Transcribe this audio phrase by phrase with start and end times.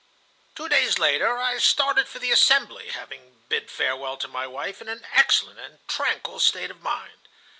[0.55, 4.89] "Two days later I started for the assembly, having bid farewell to my wife in
[4.89, 7.27] an excellent and tranquil state of mind.